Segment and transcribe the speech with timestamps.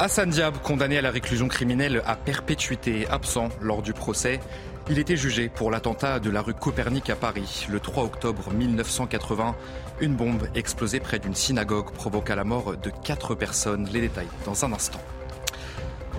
[0.00, 4.38] Hassan Diab, condamné à la réclusion criminelle à perpétuité, absent lors du procès.
[4.88, 9.56] Il était jugé pour l'attentat de la rue Copernic à Paris le 3 octobre 1980.
[10.00, 13.88] Une bombe explosée près d'une synagogue provoqua la mort de quatre personnes.
[13.92, 15.00] Les détails dans un instant.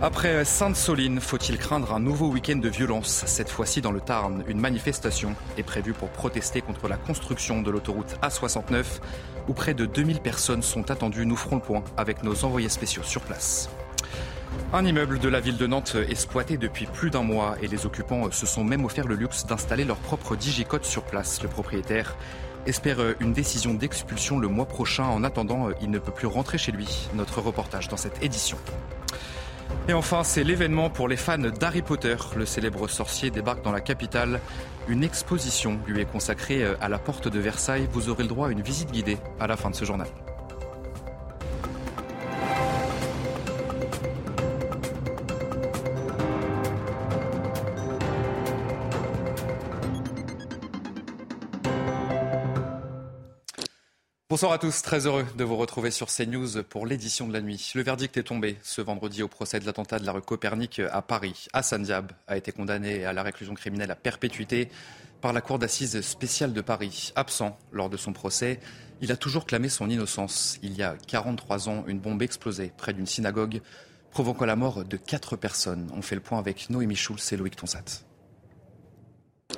[0.02, 4.62] Après Sainte-Soline, faut-il craindre un nouveau week-end de violence Cette fois-ci dans le Tarn, une
[4.62, 9.02] manifestation est prévue pour protester contre la construction de l'autoroute A69,
[9.50, 11.26] où près de 2000 personnes sont attendues.
[11.26, 13.70] Nous ferons le point avec nos envoyés spéciaux sur place.
[14.72, 18.32] Un immeuble de la ville de Nantes exploité depuis plus d'un mois et les occupants
[18.32, 21.44] se sont même offert le luxe d'installer leur propre digicode sur place.
[21.44, 22.16] Le propriétaire
[22.66, 25.04] espère une décision d'expulsion le mois prochain.
[25.04, 27.10] En attendant, il ne peut plus rentrer chez lui.
[27.16, 28.58] Notre reportage dans cette édition.
[29.90, 32.16] Et enfin, c'est l'événement pour les fans d'Harry Potter.
[32.36, 34.40] Le célèbre sorcier débarque dans la capitale.
[34.88, 37.90] Une exposition lui est consacrée à la porte de Versailles.
[37.92, 40.08] Vous aurez le droit à une visite guidée à la fin de ce journal.
[54.40, 57.74] Bonsoir à tous, très heureux de vous retrouver sur CNews pour l'édition de la nuit.
[57.76, 61.02] Le verdict est tombé ce vendredi au procès de l'attentat de la rue Copernic à
[61.02, 61.48] Paris.
[61.52, 64.70] Hassan Diab a été condamné à la réclusion criminelle à perpétuité
[65.20, 67.12] par la Cour d'assises spéciale de Paris.
[67.18, 68.62] Absent lors de son procès,
[69.02, 70.58] il a toujours clamé son innocence.
[70.64, 73.60] Il y a 43 ans, une bombe explosée près d'une synagogue,
[74.12, 75.92] provoquant la mort de quatre personnes.
[75.94, 78.06] On fait le point avec Noémie Schulz et Loïc Tonsat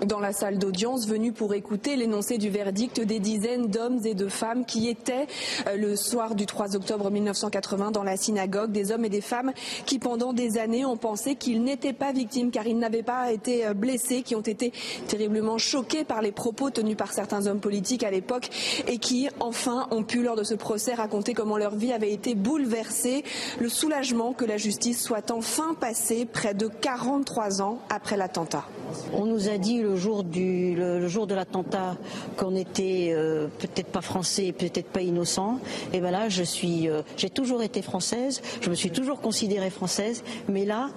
[0.06, 4.28] dans la salle d'audience venue pour écouter l'énoncé du verdict des dizaines d'hommes et de
[4.28, 5.28] femmes qui étaient
[5.68, 9.52] euh, le soir du 3 octobre 1980 dans la synagogue, des hommes et des femmes
[9.86, 13.66] qui pendant des années ont pensé qu'ils n'étaient pas victimes car ils n'avaient pas été
[13.66, 14.74] euh, blessés, qui ont été
[15.08, 18.50] terriblement choqués par les propos tenus par certains hommes politiques à l'époque
[18.88, 22.34] et qui enfin ont pu lors de ce procès raconter comment leur vie avait été
[22.34, 23.24] bouleversée,
[23.60, 28.66] le soulagement que la justice soit enfin passée près de 43 ans après l'attentat.
[29.14, 31.98] On nous a dit le jour, du, le, jour de l'attentat
[32.38, 35.60] qu'on était euh, peut-être pas français, peut-être pas innocent.
[35.94, 39.70] Et ben là, je suis, euh, j'ai toujours été française, je me suis toujours considérée
[39.70, 40.90] française, mais là,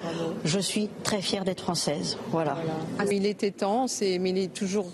[0.45, 2.17] je suis très fière d'être française.
[2.31, 2.57] Voilà.
[3.11, 4.87] Il était temps, mais il est toujours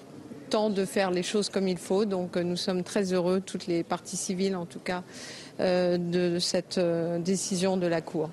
[0.51, 2.05] temps de faire les choses comme il faut.
[2.05, 5.03] Donc euh, nous sommes très heureux, toutes les parties civiles en tout cas,
[5.61, 8.31] euh, de cette euh, décision de la Cour.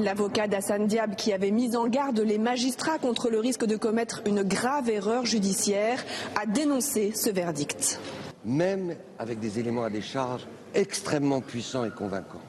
[0.00, 4.22] L'avocat d'Hassan Diab, qui avait mis en garde les magistrats contre le risque de commettre
[4.26, 6.04] une grave erreur judiciaire,
[6.40, 7.98] a dénoncé ce verdict.
[8.44, 12.40] Même avec des éléments à décharge extrêmement puissants et convaincants,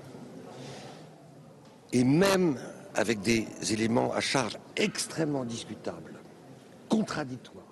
[1.93, 2.57] et même
[2.95, 6.13] avec des éléments à charge extrêmement discutables,
[6.89, 7.70] contradictoires,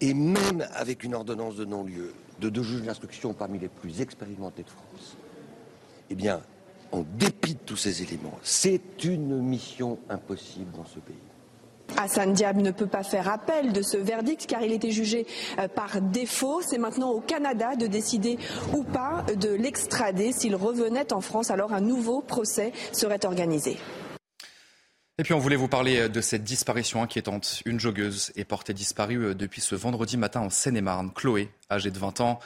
[0.00, 4.62] et même avec une ordonnance de non-lieu de deux juges d'instruction parmi les plus expérimentés
[4.62, 5.16] de France,
[6.10, 6.40] eh bien,
[6.92, 11.16] en dépit de tous ces éléments, c'est une mission impossible dans ce pays.
[11.96, 15.26] Hassan Diab ne peut pas faire appel de ce verdict car il était jugé
[15.58, 16.60] euh, par défaut.
[16.62, 18.38] C'est maintenant au Canada de décider
[18.76, 20.32] ou pas de l'extrader.
[20.32, 23.78] S'il revenait en France, alors un nouveau procès serait organisé.
[25.20, 27.62] Et puis on voulait vous parler de cette disparition inquiétante.
[27.64, 31.10] Une joggeuse est portée disparue euh, depuis ce vendredi matin en Seine-et-Marne.
[31.12, 32.38] Chloé, âgée de 20 ans,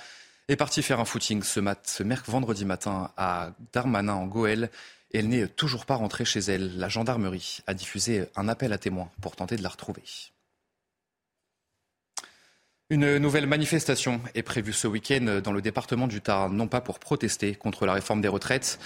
[0.48, 4.70] est partie faire un footing ce, mat ce vendredi matin à Darmanin en Goël
[5.12, 6.78] et elle n'est toujours pas rentrée chez elle.
[6.78, 10.02] La gendarmerie a diffusé un appel à témoins pour tenter de la retrouver.
[12.88, 16.98] Une nouvelle manifestation est prévue ce week-end dans le département du Tarn, non pas pour
[16.98, 18.78] protester contre la réforme des retraites,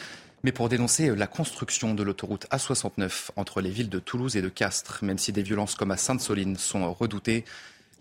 [0.47, 4.49] mais pour dénoncer la construction de l'autoroute A69 entre les villes de Toulouse et de
[4.49, 5.01] Castres.
[5.03, 7.45] Même si des violences comme à Sainte-Soline sont redoutées,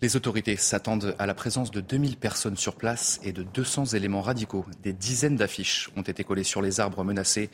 [0.00, 4.22] les autorités s'attendent à la présence de 2000 personnes sur place et de 200 éléments
[4.22, 4.64] radicaux.
[4.84, 7.50] Des dizaines d'affiches ont été collées sur les arbres menacés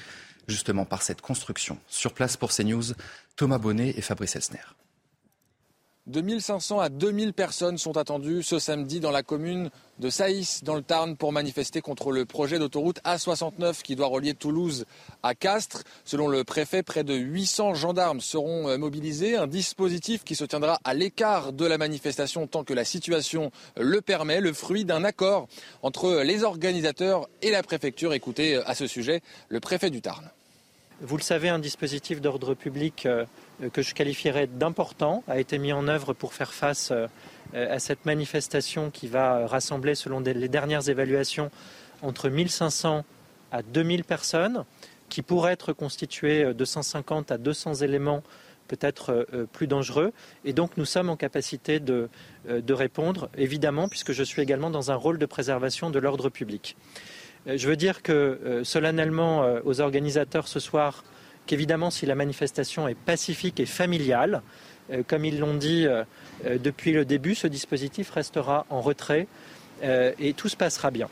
[0.46, 1.78] justement par cette construction.
[1.88, 2.92] Sur place pour CNews,
[3.36, 4.60] Thomas Bonnet et Fabrice Elsner.
[6.08, 9.70] De 1500 à 2000 personnes sont attendues ce samedi dans la commune
[10.00, 14.34] de Saïs, dans le Tarn, pour manifester contre le projet d'autoroute A69 qui doit relier
[14.34, 14.84] Toulouse
[15.22, 15.84] à Castres.
[16.04, 19.36] Selon le préfet, près de 800 gendarmes seront euh, mobilisés.
[19.36, 24.00] Un dispositif qui se tiendra à l'écart de la manifestation tant que la situation le
[24.00, 25.46] permet, le fruit d'un accord
[25.82, 28.12] entre les organisateurs et la préfecture.
[28.12, 30.32] Écoutez euh, à ce sujet le préfet du Tarn.
[31.04, 33.24] Vous le savez, un dispositif d'ordre public euh,
[33.72, 37.08] que je qualifierais d'important a été mis en œuvre pour faire face euh,
[37.52, 41.50] à cette manifestation qui va rassembler, selon les dernières évaluations,
[42.02, 43.04] entre 1500
[43.50, 44.64] à 2000 personnes,
[45.08, 48.22] qui pourraient être constituées de 150 à 200 éléments
[48.68, 50.12] peut-être euh, plus dangereux.
[50.44, 52.08] Et donc nous sommes en capacité de
[52.72, 56.76] répondre, évidemment, puisque je suis également dans un rôle de préservation de l'ordre public.
[57.46, 61.04] Euh, je veux dire euh, solennellement euh, aux organisateurs ce soir
[61.46, 64.42] qu'évidemment si la manifestation est pacifique et familiale,
[65.08, 65.86] comme ils l'ont dit
[66.44, 69.26] depuis le début, ce dispositif restera en retrait
[69.82, 71.08] et tout se passera bien.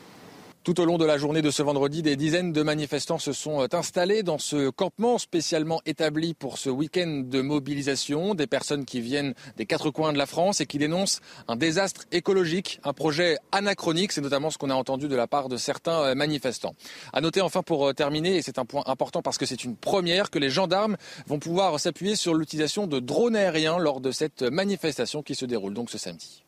[0.63, 3.67] Tout au long de la journée de ce vendredi, des dizaines de manifestants se sont
[3.73, 8.35] installés dans ce campement spécialement établi pour ce week-end de mobilisation.
[8.35, 12.03] Des personnes qui viennent des quatre coins de la France et qui dénoncent un désastre
[12.11, 14.11] écologique, un projet anachronique.
[14.11, 16.75] C'est notamment ce qu'on a entendu de la part de certains euh, manifestants.
[17.11, 19.75] À noter enfin pour euh, terminer, et c'est un point important parce que c'est une
[19.75, 24.43] première, que les gendarmes vont pouvoir s'appuyer sur l'utilisation de drones aériens lors de cette
[24.43, 26.43] manifestation qui se déroule donc ce samedi.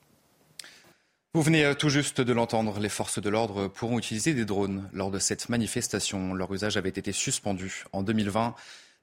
[1.36, 4.88] Vous venez euh, tout juste de l'entendre, les forces de l'ordre pourront utiliser des drones
[4.94, 6.36] lors de cette manifestation.
[6.36, 8.54] Leur usage avait été suspendu en 2020,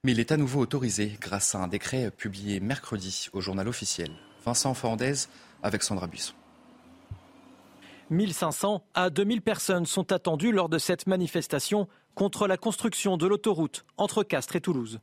[0.05, 4.11] mais il est à nouveau autorisé grâce à un décret publié mercredi au journal officiel.
[4.45, 5.27] Vincent Fernandez
[5.61, 6.33] avec Sandra Buisson.
[8.11, 13.85] 1500 à 2000 personnes sont attendues lors de cette manifestation contre la construction de l'autoroute
[13.97, 15.01] entre Castres et Toulouse.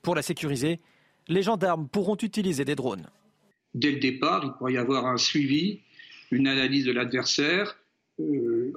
[0.00, 0.80] Pour la sécuriser,
[1.26, 3.10] les gendarmes pourront utiliser des drones.
[3.74, 5.82] Dès le départ, il pourrait y avoir un suivi
[6.30, 7.78] une analyse de l'adversaire,
[8.20, 8.72] euh,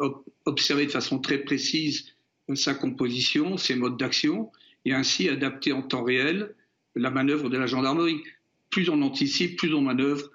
[0.46, 2.14] observer de façon très précise
[2.50, 4.52] euh, sa composition, ses modes d'action,
[4.86, 6.56] et ainsi adapter en temps réel
[6.96, 8.22] la manœuvre de la gendarmerie.
[8.70, 10.30] Plus on anticipe, plus on manœuvre,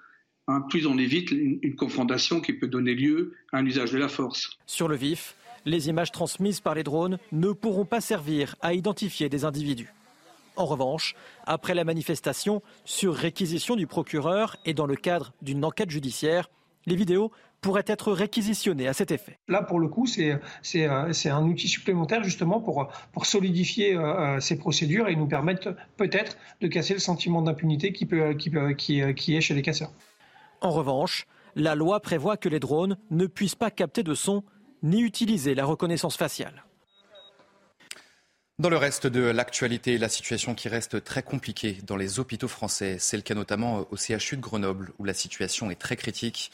[0.47, 3.97] hein, plus on évite une, une confrontation qui peut donner lieu à un usage de
[3.97, 4.57] la force.
[4.65, 5.35] Sur le vif,
[5.65, 9.91] les images transmises par les drones ne pourront pas servir à identifier des individus.
[10.55, 11.15] En revanche,
[11.45, 16.49] après la manifestation, sur réquisition du procureur et dans le cadre d'une enquête judiciaire,
[16.87, 17.31] les vidéos
[17.61, 19.37] pourraient être réquisitionnées à cet effet.
[19.47, 24.39] Là, pour le coup, c'est euh, un outil supplémentaire justement pour, pour solidifier euh, euh,
[24.39, 29.13] ces procédures et nous permettre peut-être de casser le sentiment d'impunité qui, peut, qui, qui,
[29.13, 29.91] qui est chez les casseurs.
[30.61, 34.43] En revanche, la loi prévoit que les drones ne puissent pas capter de son
[34.81, 36.63] ni utiliser la reconnaissance faciale.
[38.59, 42.97] Dans le reste de l'actualité, la situation qui reste très compliquée dans les hôpitaux français,
[42.99, 46.51] c'est le cas notamment au CHU de Grenoble, où la situation est très critique.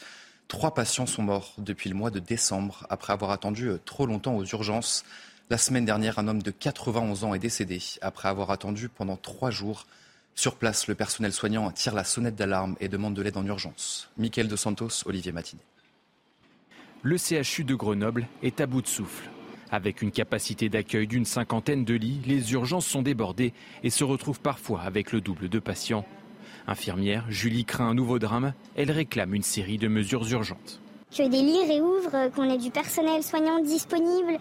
[0.48, 4.36] Trois patients sont morts depuis le mois de décembre après avoir attendu euh, trop longtemps
[4.36, 5.04] aux urgences.
[5.50, 9.50] La semaine dernière, un homme de 91 ans est décédé après avoir attendu pendant trois
[9.50, 9.86] jours.
[10.34, 14.10] Sur place, le personnel soignant tire la sonnette d'alarme et demande de l'aide en urgence.
[14.16, 15.62] Michael De Santos, Olivier Matiné.
[17.02, 19.28] Le CHU de Grenoble est à bout de souffle.
[19.70, 23.52] Avec une capacité d'accueil d'une cinquantaine de lits, les urgences sont débordées
[23.82, 26.06] et se retrouvent parfois avec le double de patients.
[26.66, 28.52] Infirmière, Julie craint un nouveau drame.
[28.76, 30.80] Elle réclame une série de mesures urgentes.
[31.16, 34.36] Que des lits réouvrent, qu'on ait du personnel soignant disponible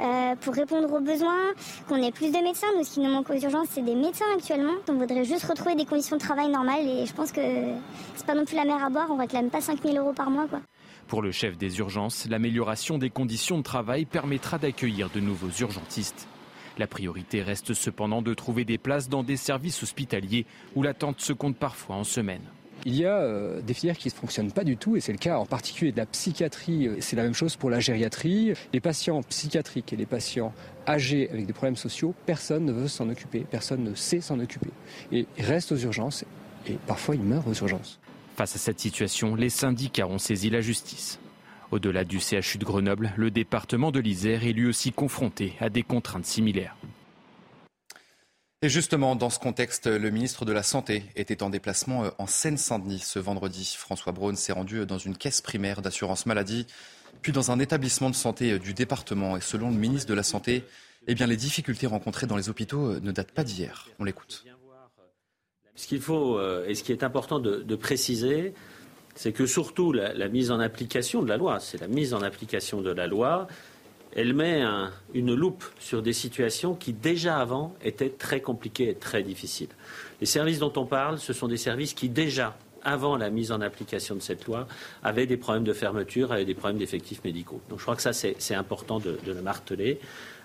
[0.00, 1.52] euh, pour répondre aux besoins,
[1.88, 2.68] qu'on ait plus de médecins.
[2.76, 4.74] Nous, ce qui nous manque aux urgences, c'est des médecins actuellement.
[4.88, 7.40] On voudrait juste retrouver des conditions de travail normales et je pense que
[8.14, 9.08] c'est pas non plus la mer à boire.
[9.10, 10.46] On réclame pas 5000 euros par mois.
[10.46, 10.60] Quoi.
[11.08, 16.28] Pour le chef des urgences, l'amélioration des conditions de travail permettra d'accueillir de nouveaux urgentistes.
[16.78, 21.32] La priorité reste cependant de trouver des places dans des services hospitaliers où l'attente se
[21.32, 22.42] compte parfois en semaines.
[22.84, 25.18] Il y a euh, des filières qui ne fonctionnent pas du tout et c'est le
[25.18, 26.90] cas en particulier de la psychiatrie.
[27.00, 28.54] C'est la même chose pour la gériatrie.
[28.72, 30.52] Les patients psychiatriques et les patients
[30.88, 34.70] âgés avec des problèmes sociaux, personne ne veut s'en occuper, personne ne sait s'en occuper.
[35.12, 36.24] Et ils restent aux urgences
[36.66, 38.00] et parfois ils meurent aux urgences.
[38.36, 41.20] Face à cette situation, les syndicats ont saisi la justice.
[41.72, 45.82] Au-delà du CHU de Grenoble, le département de l'Isère est lui aussi confronté à des
[45.82, 46.76] contraintes similaires.
[48.60, 52.26] Et justement, dans ce contexte, le ministre de la Santé était en déplacement euh, en
[52.26, 53.74] Seine-Saint-Denis ce vendredi.
[53.78, 56.66] François Braun s'est rendu dans une caisse primaire d'assurance maladie,
[57.22, 59.38] puis dans un établissement de santé euh, du département.
[59.38, 60.64] Et selon le ministre de la Santé,
[61.06, 63.88] eh bien, les difficultés rencontrées dans les hôpitaux euh, ne datent pas d'hier.
[63.98, 64.44] On l'écoute.
[65.74, 68.52] Ce qu'il faut et ce qui est important de préciser,
[69.14, 72.80] c'est que surtout la, mise en application de la loi, c'est la mise en application
[72.80, 73.46] de la loi,
[74.14, 74.62] elle met
[75.14, 79.70] une loupe sur des situations qui déjà avant étaient très compliquées et très difficiles.
[80.20, 83.60] Les services dont on parle, ce sont des services qui déjà avant la mise en
[83.60, 84.66] application de cette loi,
[85.02, 87.60] avaient des problèmes de fermeture, avaient des problèmes d'effectifs médicaux.
[87.68, 90.00] Donc je crois que ça, c'est important de, le marteler.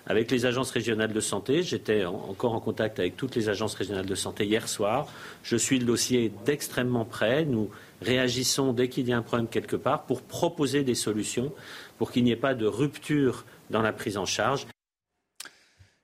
[0.06, 4.06] Avec les agences régionales de santé, j'étais encore en contact avec toutes les agences régionales
[4.06, 5.06] de santé hier soir.
[5.42, 7.44] Je suis le dossier d'extrêmement près.
[7.44, 11.52] Nous réagissons dès qu'il y a un problème quelque part pour proposer des solutions,
[11.98, 14.66] pour qu'il n'y ait pas de rupture dans la prise en charge.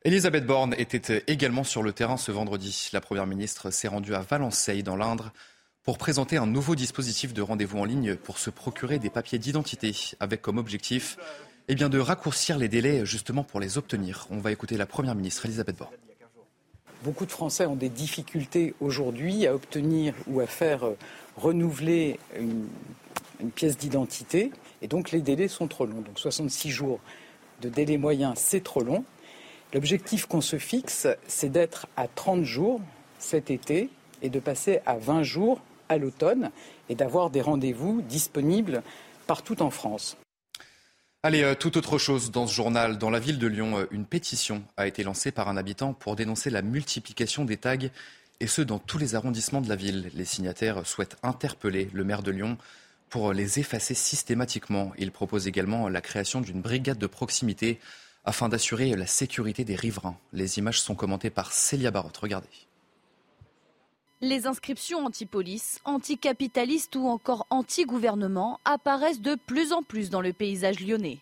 [0.04, 2.90] Elisabeth Borne était également sur le terrain ce vendredi.
[2.92, 5.32] La Première ministre s'est rendue à Valenceil, dans l'Indre,
[5.82, 9.94] pour présenter un nouveau dispositif de rendez-vous en ligne pour se procurer des papiers d'identité,
[10.20, 11.16] avec comme objectif
[11.68, 14.26] eh bien, de raccourcir les délais justement pour les obtenir.
[14.30, 15.94] On va écouter la Première ministre Elisabeth Borne.
[17.02, 20.96] Beaucoup de Français ont des difficultés aujourd'hui à obtenir ou à faire euh,
[21.36, 22.66] renouveler une,
[23.54, 26.00] pièce d'identité, et donc les délais sont trop longs.
[26.00, 27.00] Donc 66 jours
[27.60, 29.04] de délai moyen, c'est trop long.
[29.74, 32.80] L'objectif qu'on se fixe, c'est d'être à 30 jours
[33.18, 33.90] cet été
[34.22, 36.50] et de passer à 20 jours à l'automne
[36.88, 38.82] et d'avoir des rendez-vous disponibles
[39.26, 40.16] partout en France.
[41.22, 42.98] Allez, euh, tout autre chose dans ce journal.
[42.98, 46.16] Dans la ville de Lyon, euh, une pétition a été lancée par un habitant pour
[46.16, 47.88] dénoncer la multiplication des tags,
[48.44, 50.10] et ce, dans tous les arrondissements de la ville.
[50.12, 52.58] Les signataires souhaitent interpeller le maire de Lyon
[53.08, 54.92] pour les effacer systématiquement.
[54.98, 57.80] Il propose également la création d'une brigade de proximité
[58.26, 60.18] afin d'assurer la sécurité des riverains.
[60.34, 62.18] Les images sont commentées par Célia Barotte.
[62.18, 62.48] Regardez.
[64.20, 70.80] Les inscriptions anti-police, anti-capitalistes ou encore anti-gouvernement apparaissent de plus en plus dans le paysage
[70.80, 71.18] lyonnais.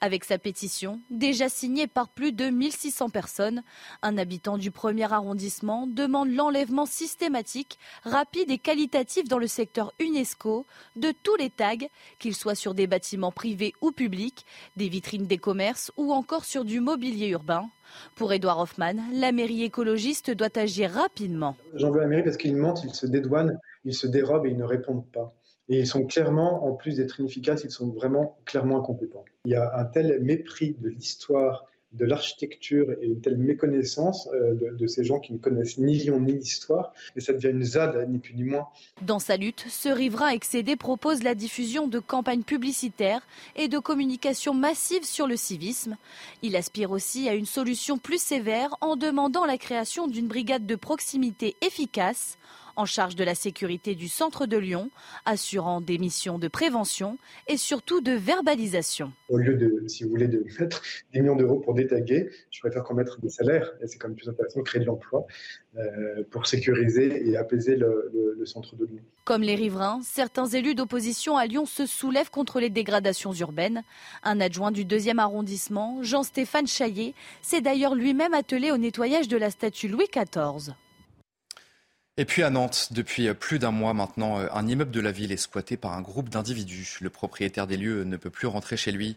[0.00, 3.62] Avec sa pétition, déjà signée par plus de 1600 personnes,
[4.02, 10.66] un habitant du premier arrondissement demande l'enlèvement systématique, rapide et qualitatif dans le secteur UNESCO
[10.96, 11.76] de tous les tags,
[12.18, 14.44] qu'ils soient sur des bâtiments privés ou publics,
[14.76, 17.68] des vitrines des commerces ou encore sur du mobilier urbain.
[18.14, 21.56] Pour Edouard Hoffman, la mairie écologiste doit agir rapidement.
[21.74, 24.56] J'en veux la mairie parce qu'ils mentent, ils se dédouanent, ils se dérobent et ils
[24.56, 25.34] ne répondent pas.
[25.70, 29.24] Et ils sont clairement, en plus d'être inefficaces, ils sont vraiment clairement incompétents.
[29.44, 34.54] Il y a un tel mépris de l'histoire, de l'architecture et une telle méconnaissance euh,
[34.72, 38.08] de, ces gens qui ne connaissent ni Lyon ni l'histoire, et ça devient une ZAD,
[38.08, 38.68] ni plus ni moins.
[39.02, 44.54] Dans sa lutte, ce riverain excédé propose la diffusion de campagnes publicitaires et de communication
[44.54, 45.96] massive sur le civisme.
[46.42, 50.76] Il aspire aussi à une solution plus sévère en demandant la création d'une brigade de
[50.76, 52.38] proximité efficace
[52.80, 54.90] en charge de la sécurité du centre de Lyon,
[55.26, 59.12] assurant des missions de prévention et surtout de verbalisation.
[59.28, 60.82] Au lieu de, si vous voulez, de mettre
[61.12, 64.16] des millions d'euros pour détaguer, je préfère qu'on mette des salaires, et c'est quand même
[64.16, 65.26] plus intéressant de créer de l'emploi
[65.76, 69.02] euh, pour sécuriser et apaiser le, le, le centre de Lyon.
[69.24, 73.82] Comme les riverains, certains élus d'opposition à Lyon se soulèvent contre les dégradations urbaines.
[74.22, 79.50] Un adjoint du deuxième arrondissement, Jean-Stéphane Chaillet, s'est d'ailleurs lui-même attelé au nettoyage de la
[79.50, 80.74] statue Louis XIV.
[82.20, 85.38] Et puis à Nantes, depuis plus d'un mois maintenant, un immeuble de la ville est
[85.38, 86.98] squatté par un groupe d'individus.
[87.00, 89.16] Le propriétaire des lieux ne peut plus rentrer chez lui.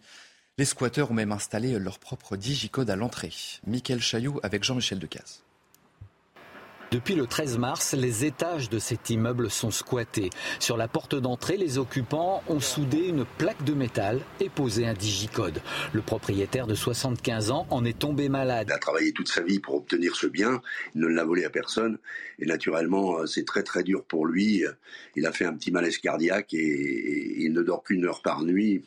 [0.57, 3.33] Les squatteurs ont même installé leur propre digicode à l'entrée.
[3.67, 5.43] Michael Chailloux avec Jean-Michel Decaze.
[6.93, 10.29] Depuis le 13 mars, les étages de cet immeuble sont squattés.
[10.59, 14.93] Sur la porte d'entrée, les occupants ont soudé une plaque de métal et posé un
[14.93, 15.59] digicode.
[15.91, 18.67] Le propriétaire de 75 ans en est tombé malade.
[18.69, 20.61] Il a travaillé toute sa vie pour obtenir ce bien,
[20.93, 21.97] il ne l'a volé à personne
[22.37, 24.63] et naturellement c'est très très dur pour lui.
[25.15, 28.43] Il a fait un petit malaise cardiaque et, et il ne dort qu'une heure par
[28.43, 28.83] nuit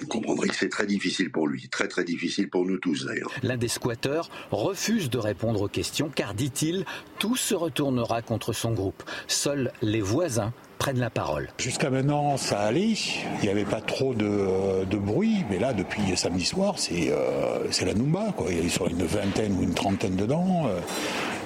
[0.00, 3.32] vous comprendrez que c'est très difficile pour lui, très très difficile pour nous tous d'ailleurs.
[3.42, 6.84] L'un des squatteurs refuse de répondre aux questions car, dit-il,
[7.18, 9.02] tout se retournera contre son groupe.
[9.26, 11.48] Seuls les voisins prennent la parole.
[11.58, 12.92] Jusqu'à maintenant, ça allait.
[12.92, 15.44] Il n'y avait pas trop de, de, bruit.
[15.50, 18.32] Mais là, depuis samedi soir, c'est euh, la Noumba.
[18.36, 18.52] Quoi.
[18.52, 20.70] Ils sont une vingtaine ou une trentaine dedans.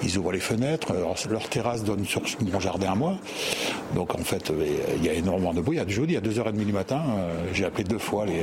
[0.02, 0.92] Euh, ils ouvrent les fenêtres.
[0.92, 3.18] Alors, leur terrasse donne sur mon jardin à moi.
[3.94, 4.52] Donc, en fait,
[4.96, 5.76] il y a énormément de bruit.
[5.76, 8.42] Il y a, il y a 2h30 du matin, euh, j'ai appelé deux fois les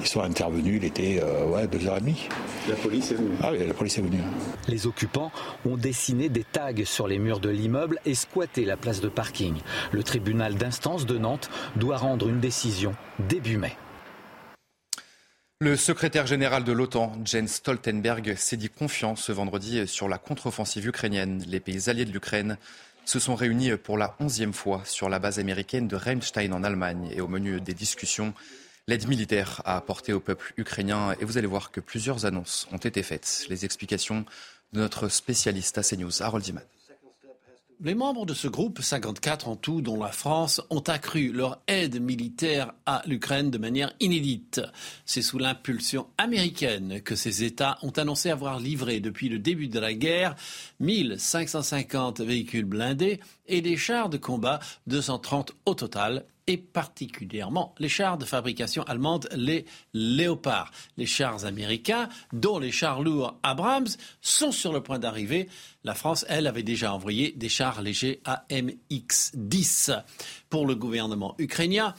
[0.00, 2.14] ils sont intervenus, il était euh, ouais, 2h30.
[2.68, 4.20] La police est venue Ah oui, la police est venue.
[4.68, 5.30] Les occupants
[5.64, 9.54] ont dessiné des tags sur les murs de l'immeuble et squatté la place de parking.
[9.92, 13.76] Le tribunal d'instance de Nantes doit rendre une décision début mai.
[15.60, 20.86] Le secrétaire général de l'OTAN, Jens Stoltenberg, s'est dit confiant ce vendredi sur la contre-offensive
[20.86, 21.44] ukrainienne.
[21.46, 22.58] Les pays alliés de l'Ukraine
[23.04, 27.08] se sont réunis pour la onzième fois sur la base américaine de Ramstein en Allemagne
[27.14, 28.34] et au menu des discussions
[28.88, 31.14] l'aide militaire à apporter au peuple ukrainien.
[31.20, 33.46] Et vous allez voir que plusieurs annonces ont été faites.
[33.48, 34.24] Les explications
[34.72, 36.64] de notre spécialiste à CNews, Harold Diman.
[37.80, 42.00] Les membres de ce groupe, 54 en tout, dont la France, ont accru leur aide
[42.00, 44.60] militaire à l'Ukraine de manière inédite.
[45.04, 49.80] C'est sous l'impulsion américaine que ces États ont annoncé avoir livré depuis le début de
[49.80, 50.36] la guerre
[50.80, 58.18] 1550 véhicules blindés et des chars de combat, 230 au total, et particulièrement les chars
[58.18, 60.70] de fabrication allemande, les Léopard.
[60.96, 63.88] Les chars américains, dont les chars lourds Abrams,
[64.20, 65.48] sont sur le point d'arriver.
[65.84, 70.02] La France, elle, avait déjà envoyé des chars légers AMX-10
[70.50, 71.94] pour le gouvernement ukrainien.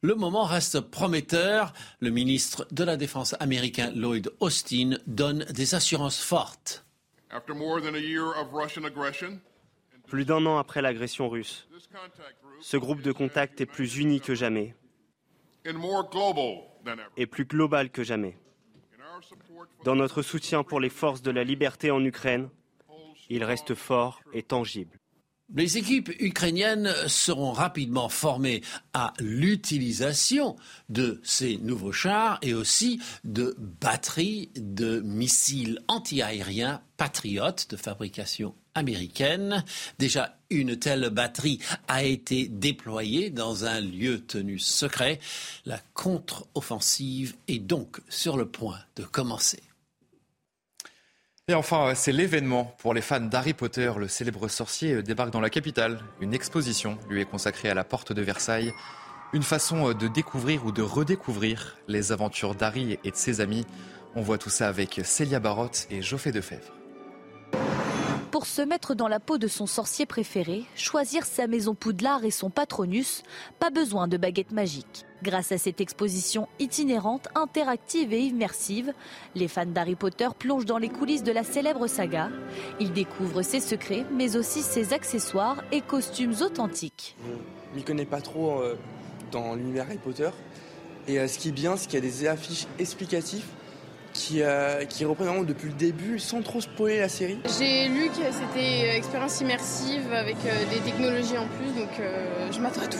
[0.00, 1.72] Le moment reste prometteur.
[2.00, 6.84] Le ministre de la Défense américain Lloyd Austin donne des assurances fortes.
[10.12, 11.66] Plus d'un an après l'agression russe,
[12.60, 14.74] ce groupe de contact est plus uni que jamais
[17.16, 18.36] et plus global que jamais.
[19.86, 22.50] Dans notre soutien pour les forces de la liberté en Ukraine,
[23.30, 24.98] il reste fort et tangible.
[25.54, 28.60] Les équipes ukrainiennes seront rapidement formées
[28.92, 30.56] à l'utilisation
[30.90, 39.64] de ces nouveaux chars et aussi de batteries de missiles antiaériens patriotes de fabrication américaine.
[39.98, 45.18] Déjà, une telle batterie a été déployée dans un lieu tenu secret.
[45.66, 49.62] La contre-offensive est donc sur le point de commencer.
[51.48, 53.92] Et enfin, c'est l'événement pour les fans d'Harry Potter.
[53.96, 56.00] Le célèbre sorcier débarque dans la capitale.
[56.20, 58.72] Une exposition lui est consacrée à la porte de Versailles.
[59.32, 63.66] Une façon de découvrir ou de redécouvrir les aventures d'Harry et de ses amis.
[64.14, 66.81] On voit tout ça avec Célia Barotte et Geoffrey Defebvre.
[68.32, 72.30] Pour se mettre dans la peau de son sorcier préféré, choisir sa maison Poudlard et
[72.30, 73.24] son patronus,
[73.58, 75.04] pas besoin de baguette magique.
[75.22, 78.94] Grâce à cette exposition itinérante, interactive et immersive,
[79.34, 82.30] les fans d'Harry Potter plongent dans les coulisses de la célèbre saga.
[82.80, 87.18] Ils découvrent ses secrets, mais aussi ses accessoires et costumes authentiques.
[87.72, 88.78] Je m'y connais pas trop euh,
[89.30, 90.30] dans l'univers Harry Potter.
[91.06, 93.44] Et euh, ce qui est bien, c'est qu'il y a des affiches explicatives
[94.12, 97.38] qui, euh, qui reprennent depuis le début sans trop spoiler la série.
[97.58, 102.50] J'ai lu que c'était une expérience immersive avec euh, des technologies en plus, donc euh,
[102.52, 102.98] je m'attends à tout.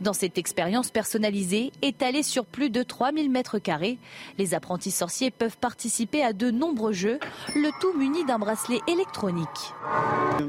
[0.00, 3.98] Dans cette expérience personnalisée, étalée sur plus de 3000 mètres carrés,
[4.38, 7.18] les apprentis sorciers peuvent participer à de nombreux jeux,
[7.54, 9.46] le tout muni d'un bracelet électronique.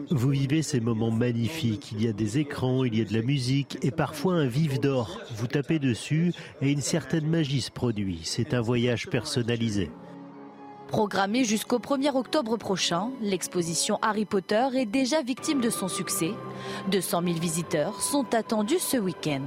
[0.10, 1.94] Vous vivez ces moments magnifiques.
[1.94, 4.80] Il y a des écrans, il y a de la musique et parfois un vif
[4.80, 5.22] d'or.
[5.36, 8.22] Vous tapez dessus et une certaine magie se produit.
[8.24, 9.90] C'est un voyage personnalisé.
[10.88, 16.32] Programmée jusqu'au 1er octobre prochain, l'exposition Harry Potter est déjà victime de son succès.
[16.92, 19.44] 200 000 visiteurs sont attendus ce week-end.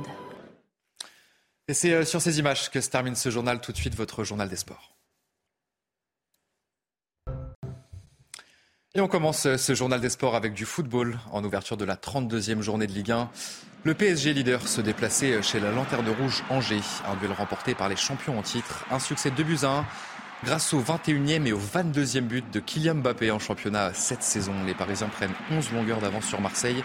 [1.67, 3.61] Et c'est euh, sur ces images que se termine ce journal.
[3.61, 4.95] Tout de suite, votre journal des sports.
[8.95, 11.97] Et on commence euh, ce journal des sports avec du football en ouverture de la
[11.97, 13.31] 32e journée de Ligue 1.
[13.85, 17.89] Le PSG leader se déplaçait euh, chez la Lanterne Rouge Angers, un duel remporté par
[17.89, 18.85] les champions en titre.
[18.91, 19.87] Un succès de 2 buts à 1
[20.43, 24.73] Grâce au 21e et au 22e but de Kylian Mbappé en championnat cette saison, les
[24.73, 26.83] Parisiens prennent 11 longueurs d'avance sur Marseille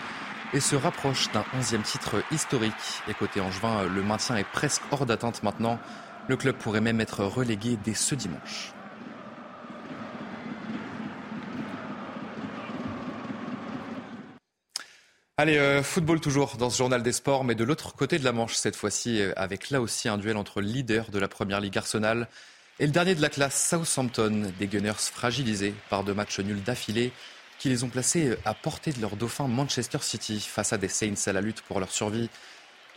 [0.53, 2.73] et se rapprochent d'un 11e titre historique.
[3.07, 5.79] Et côté Angevin, le maintien est presque hors d'atteinte maintenant.
[6.27, 8.73] Le club pourrait même être relégué dès ce dimanche.
[15.37, 18.33] Allez, euh, football toujours dans ce journal des sports, mais de l'autre côté de la
[18.33, 21.61] Manche cette fois-ci, euh, avec là aussi un duel entre le leader de la Première
[21.61, 22.27] Ligue Arsenal
[22.79, 27.11] et le dernier de la classe, Southampton, des Gunners fragilisés par deux matchs nuls d'affilée
[27.57, 31.27] qui les ont placés à portée de leur dauphin Manchester City face à des Saints
[31.27, 32.29] à la lutte pour leur survie.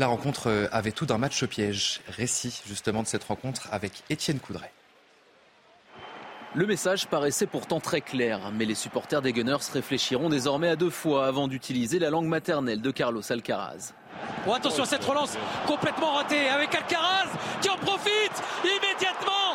[0.00, 2.00] La rencontre avait tout d'un match piège.
[2.08, 4.70] Récit justement de cette rencontre avec Étienne Coudray.
[6.54, 10.90] Le message paraissait pourtant très clair, mais les supporters des Gunners réfléchiront désormais à deux
[10.90, 13.92] fois avant d'utiliser la langue maternelle de Carlos Alcaraz.
[14.46, 15.36] Oh, attention à cette relance
[15.66, 17.28] complètement ratée avec Alcaraz
[17.60, 19.47] qui en profite immédiatement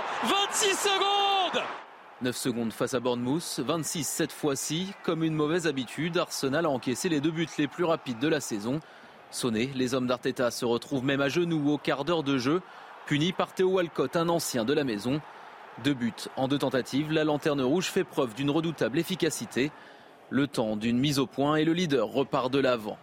[0.63, 1.63] 26 secondes
[2.21, 4.93] 9 secondes face à Bournemouth, 26 cette fois-ci.
[5.03, 8.39] Comme une mauvaise habitude, Arsenal a encaissé les deux buts les plus rapides de la
[8.39, 8.79] saison.
[9.29, 12.61] Sonné, les hommes d'Arteta se retrouvent même à genoux au quart d'heure de jeu,
[13.07, 15.19] punis par Théo Walcott, un ancien de la maison.
[15.83, 19.71] Deux buts en deux tentatives, la lanterne rouge fait preuve d'une redoutable efficacité.
[20.29, 22.97] Le temps d'une mise au point et le leader repart de l'avant.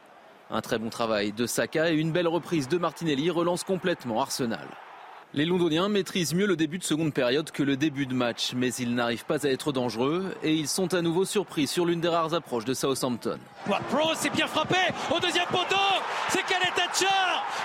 [0.51, 4.67] Un très bon travail de Saka et une belle reprise de Martinelli relance complètement Arsenal.
[5.33, 8.75] Les Londoniens maîtrisent mieux le début de seconde période que le début de match, mais
[8.75, 12.09] ils n'arrivent pas à être dangereux et ils sont à nouveau surpris sur l'une des
[12.09, 13.39] rares approches de Southampton.
[13.65, 14.75] Pro s'est bien frappé
[15.15, 15.77] au deuxième poteau,
[16.31, 17.07] c'est Khaled Thatcher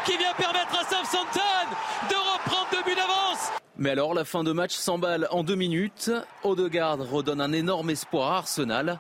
[0.06, 1.40] qui vient permettre à Southampton
[2.08, 3.52] de reprendre deux buts d'avance.
[3.78, 6.12] Mais alors la fin de match s'emballe en deux minutes.
[6.44, 9.00] Odegaard redonne un énorme espoir à Arsenal.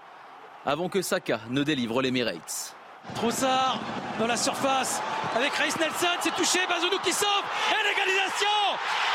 [0.66, 2.76] avant que Saka ne délivre l'Emirates.
[3.14, 3.80] Trossard
[4.20, 5.00] dans la surface
[5.36, 7.28] avec Reis Nelson, c'est touché, Bazounou qui sauve
[7.70, 8.55] et l'égalisation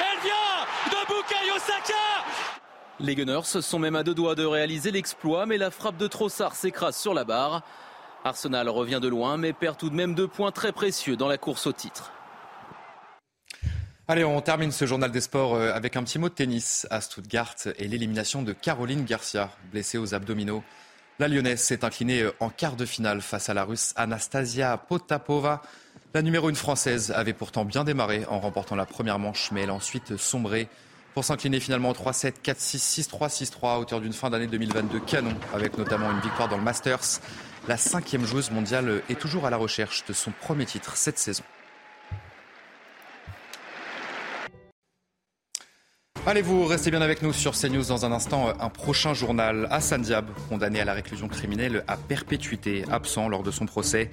[0.00, 2.24] Elle vient de Bukayo Saka
[2.98, 6.54] Les Gunners sont même à deux doigts de réaliser l'exploit, mais la frappe de Trossard
[6.54, 7.62] s'écrase sur la barre.
[8.24, 11.38] Arsenal revient de loin, mais perd tout de même deux points très précieux dans la
[11.38, 12.12] course au titre.
[14.08, 17.00] Allez, on termine ce journal des sports euh, avec un petit mot de tennis à
[17.00, 20.64] Stuttgart et l'élimination de Caroline Garcia, blessée aux abdominaux.
[21.20, 25.62] La Lyonnaise s'est inclinée euh, en quart de finale face à la Russe Anastasia Potapova.
[26.12, 29.70] La numéro 1 française avait pourtant bien démarré en remportant la première manche, mais elle
[29.70, 30.68] a ensuite sombré
[31.14, 35.78] pour s'incliner finalement 3-7, 4-6, 6-3, 6-3 à hauteur d'une fin d'année 2022 canon, avec
[35.78, 37.20] notamment une victoire dans le Masters.
[37.68, 41.44] La cinquième joueuse mondiale est toujours à la recherche de son premier titre cette saison.
[46.26, 48.52] Allez, vous restez bien avec nous sur CNews dans un instant.
[48.60, 49.66] Un prochain journal.
[49.70, 54.10] Hassan Diab, condamné à la réclusion criminelle à perpétuité, absent lors de son procès.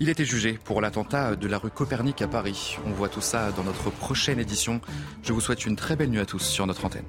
[0.00, 2.76] Il était jugé pour l'attentat de la rue Copernic à Paris.
[2.86, 4.80] On voit tout ça dans notre prochaine édition.
[5.22, 7.06] Je vous souhaite une très belle nuit à tous sur notre antenne.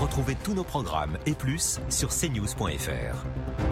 [0.00, 3.71] Retrouvez tous nos programmes et plus sur cnews.fr.